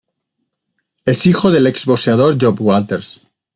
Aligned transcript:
Es 1.11 1.27
hijo 1.27 1.51
de 1.51 1.59
l 1.59 1.67
exboxeador 1.69 2.35
Job 2.41 2.59
Walters. 2.59 3.21